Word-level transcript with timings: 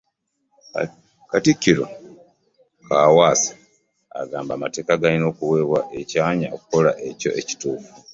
Katikkiro 1.31 1.85
Kaawaase 2.87 3.51
agamba 4.21 4.51
amateeka 4.55 5.01
galina 5.01 5.25
okuweebwa 5.31 5.79
ekyanya 5.99 6.47
okukola 6.55 6.91
ekyo 7.09 7.29
ekituufu. 7.39 7.91